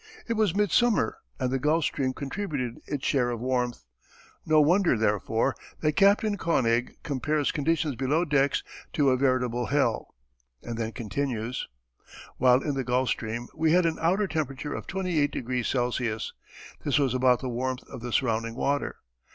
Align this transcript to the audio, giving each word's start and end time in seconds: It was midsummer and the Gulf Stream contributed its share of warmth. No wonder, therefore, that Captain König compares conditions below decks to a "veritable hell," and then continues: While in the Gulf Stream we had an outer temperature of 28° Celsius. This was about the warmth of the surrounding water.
It 0.27 0.33
was 0.33 0.55
midsummer 0.55 1.17
and 1.39 1.51
the 1.51 1.59
Gulf 1.59 1.83
Stream 1.85 2.13
contributed 2.13 2.81
its 2.87 3.05
share 3.05 3.29
of 3.29 3.39
warmth. 3.39 3.83
No 4.47 4.59
wonder, 4.59 4.97
therefore, 4.97 5.53
that 5.81 5.91
Captain 5.91 6.39
König 6.39 6.95
compares 7.03 7.51
conditions 7.51 7.93
below 7.95 8.25
decks 8.25 8.63
to 8.93 9.11
a 9.11 9.15
"veritable 9.15 9.67
hell," 9.67 10.15
and 10.63 10.75
then 10.75 10.91
continues: 10.91 11.67
While 12.37 12.63
in 12.63 12.73
the 12.73 12.83
Gulf 12.83 13.09
Stream 13.09 13.47
we 13.53 13.73
had 13.73 13.85
an 13.85 13.99
outer 14.01 14.25
temperature 14.25 14.73
of 14.73 14.87
28° 14.87 15.63
Celsius. 15.67 16.33
This 16.83 16.97
was 16.97 17.13
about 17.13 17.41
the 17.41 17.47
warmth 17.49 17.83
of 17.83 18.01
the 18.01 18.11
surrounding 18.11 18.55
water. 18.55 18.95